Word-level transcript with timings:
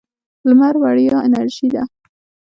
لمر 0.49 0.75
وړیا 0.83 1.17
انرژي 1.27 1.67
ده. 1.73 1.83